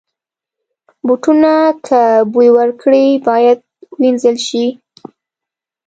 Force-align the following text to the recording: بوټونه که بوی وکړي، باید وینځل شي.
بوټونه 1.05 1.53
که 1.87 2.01
بوی 2.31 2.49
وکړي، 2.57 3.07
باید 3.27 3.59
وینځل 4.01 4.37
شي. 4.47 4.65